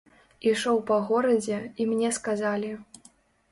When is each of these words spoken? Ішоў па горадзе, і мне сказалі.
Ішоў 0.51 0.79
па 0.87 0.97
горадзе, 1.09 1.59
і 1.85 1.89
мне 1.93 2.09
сказалі. 2.21 2.75